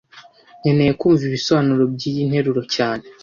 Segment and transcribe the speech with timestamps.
[0.59, 3.03] Nkeneye kumva ibisobanuro byiyi nteruro cyane